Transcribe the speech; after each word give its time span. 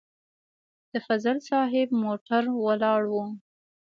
د 0.91 0.93
فضل 1.07 1.37
صاحب 1.49 1.87
موټر 2.03 2.43
ولاړ 2.65 3.01
و. 3.11 3.15